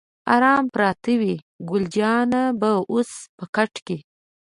[0.33, 1.35] آرام پراته وای،
[1.69, 3.97] ګل جانه به اوس په کټ کې.